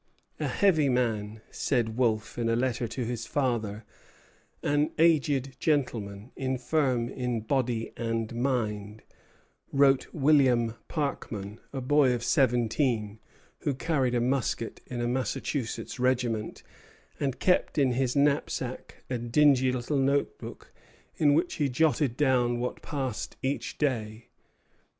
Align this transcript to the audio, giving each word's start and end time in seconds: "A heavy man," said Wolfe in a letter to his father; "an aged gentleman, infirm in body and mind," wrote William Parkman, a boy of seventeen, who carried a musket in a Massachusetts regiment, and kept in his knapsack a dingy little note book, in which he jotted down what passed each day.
"A 0.39 0.47
heavy 0.47 0.89
man," 0.89 1.41
said 1.51 1.95
Wolfe 1.95 2.39
in 2.39 2.49
a 2.49 2.55
letter 2.55 2.87
to 2.87 3.05
his 3.05 3.27
father; 3.27 3.85
"an 4.63 4.89
aged 4.97 5.59
gentleman, 5.59 6.31
infirm 6.35 7.07
in 7.07 7.41
body 7.41 7.93
and 7.95 8.33
mind," 8.33 9.03
wrote 9.71 10.11
William 10.11 10.73
Parkman, 10.87 11.59
a 11.71 11.81
boy 11.81 12.13
of 12.15 12.23
seventeen, 12.23 13.19
who 13.59 13.75
carried 13.75 14.15
a 14.15 14.19
musket 14.21 14.81
in 14.87 15.01
a 15.01 15.07
Massachusetts 15.07 15.99
regiment, 15.99 16.63
and 17.19 17.37
kept 17.39 17.77
in 17.77 17.91
his 17.91 18.15
knapsack 18.15 19.03
a 19.07 19.19
dingy 19.19 19.71
little 19.71 19.97
note 19.99 20.35
book, 20.39 20.73
in 21.17 21.35
which 21.35 21.57
he 21.61 21.69
jotted 21.69 22.17
down 22.17 22.59
what 22.59 22.81
passed 22.81 23.37
each 23.43 23.77
day. 23.77 24.29